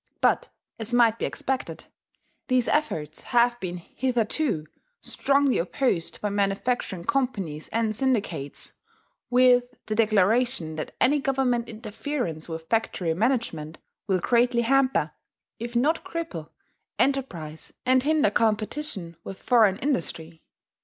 [0.19, 0.49] But,
[0.79, 1.85] as might be expected,
[2.47, 4.65] these efforts have been hitherto
[5.03, 8.73] strongly opposed by manufacturing companies and syndicates
[9.29, 13.77] with the declaration that any Government interference with factory management
[14.07, 15.11] will greatly hamper,
[15.59, 16.49] if not cripple,
[16.97, 20.41] enterprise, and hinder competition with foreign industry.